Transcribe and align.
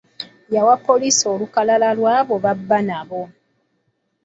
Yawa 0.53 0.73
poliisi 0.85 1.23
olukalala 1.33 1.89
lw'abo 1.97 2.35
b'abba 2.43 2.77
nabo. 2.87 3.21